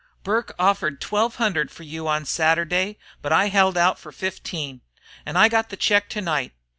[0.23, 4.81] Burke offered twelve hundred fer you on Saturday, but I held out fer fifteen.
[5.27, 6.53] An' I got the check to night.